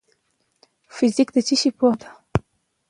فزیک 0.95 1.29
د 1.35 1.37
څه 1.47 1.55
شي 1.61 1.69
پوهنه 1.77 1.97
ده؟ 2.01 2.09